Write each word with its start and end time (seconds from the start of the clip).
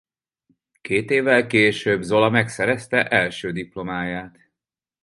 Két 0.81 1.11
évvel 1.11 1.47
később 1.47 2.01
Zola 2.01 2.29
megszerezte 2.29 3.07
első 3.07 3.51
diplomáját. 3.51 4.37